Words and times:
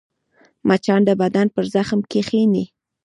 مچان 0.67 1.01
د 1.05 1.09
بدن 1.21 1.47
پر 1.55 1.63
زخم 1.73 1.99
کښېني 2.11 2.65